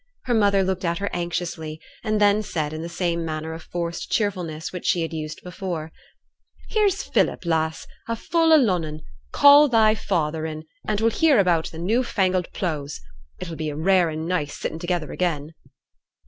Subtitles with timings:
[0.23, 4.09] Her mother looked at her anxiously, and then said in the same manner of forced
[4.11, 5.91] cheerfulness which she had used before,
[6.69, 9.01] 'Here's Philip, lass, a' full o' Lunnon;
[9.31, 12.99] call thy father in, an we'll hear a' about t' new fangled pleughs.
[13.37, 15.53] It'll be rare an' nice a' sitting together again.'